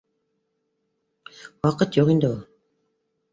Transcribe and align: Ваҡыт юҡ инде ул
Ваҡыт 1.67 2.01
юҡ 2.01 2.11
инде 2.15 2.29
ул 2.33 2.41